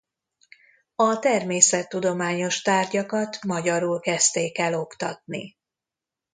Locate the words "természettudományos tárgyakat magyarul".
1.19-3.99